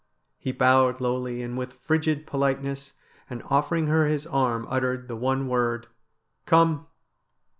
He 0.39 0.51
bowed 0.51 0.99
lowly 0.99 1.43
and 1.43 1.55
with 1.55 1.73
frigid 1.73 2.25
politeness, 2.25 2.93
and 3.29 3.43
offering 3.51 3.85
her 3.85 4.07
his 4.07 4.25
arm 4.25 4.65
uttered 4.67 5.07
the 5.07 5.15
one 5.15 5.47
word:' 5.47 5.85
Come 6.47 6.87